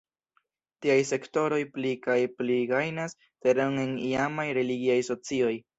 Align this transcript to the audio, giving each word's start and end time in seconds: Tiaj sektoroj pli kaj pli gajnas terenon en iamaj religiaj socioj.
Tiaj 0.85 0.95
sektoroj 1.09 1.59
pli 1.75 1.93
kaj 2.07 2.17
pli 2.41 2.59
gajnas 2.75 3.17
terenon 3.27 3.79
en 3.87 3.97
iamaj 4.11 4.49
religiaj 4.63 5.03
socioj. 5.15 5.59